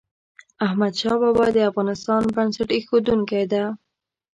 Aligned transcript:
احمد 0.65 0.93
شاه 1.01 1.17
بابا 1.21 1.45
د 1.53 1.57
افغانستان 1.69 2.21
بنسټ 2.35 2.69
ایښودونکی 2.73 3.43
ده. 3.51 3.63